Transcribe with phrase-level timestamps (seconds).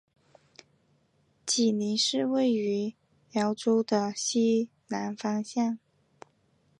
[1.45, 2.95] 济宁市位于
[3.33, 5.77] 兖州的西南方向。